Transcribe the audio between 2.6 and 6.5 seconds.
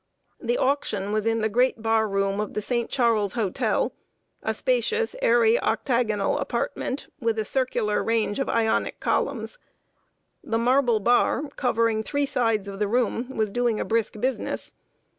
St. Charles Hotel, a spacious, airy octagonal